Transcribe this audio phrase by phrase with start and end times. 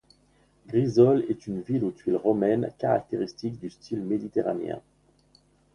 [0.65, 4.81] Grisolles est une ville aux tuiles romaines caractéristiques du style méditerranéen.